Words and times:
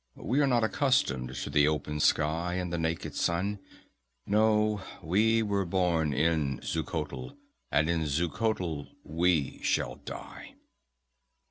We 0.17 0.41
are 0.41 0.47
not 0.47 0.63
accustomed 0.63 1.35
to 1.35 1.49
the 1.51 1.67
open 1.67 1.99
sky 1.99 2.55
and 2.55 2.73
the 2.73 2.79
naked 2.79 3.13
sun. 3.13 3.59
No; 4.25 4.81
we 5.03 5.43
were 5.43 5.63
born 5.63 6.11
in 6.11 6.57
Xuchotl, 6.61 7.37
and 7.71 7.87
in 7.87 8.05
Xuchotl 8.07 8.87
we 9.05 9.61
shall 9.61 9.97
die." 9.97 10.55